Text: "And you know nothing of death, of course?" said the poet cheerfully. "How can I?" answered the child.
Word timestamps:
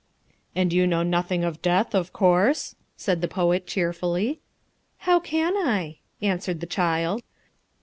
"And 0.55 0.73
you 0.73 0.87
know 0.87 1.03
nothing 1.03 1.43
of 1.43 1.61
death, 1.61 1.93
of 1.93 2.11
course?" 2.11 2.73
said 2.97 3.21
the 3.21 3.27
poet 3.27 3.67
cheerfully. 3.67 4.39
"How 4.97 5.19
can 5.19 5.55
I?" 5.55 5.99
answered 6.23 6.59
the 6.59 6.65
child. 6.65 7.21